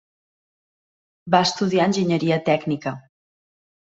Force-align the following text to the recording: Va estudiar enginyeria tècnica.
Va 1.35 1.41
estudiar 1.49 1.85
enginyeria 1.89 2.39
tècnica. 2.47 2.95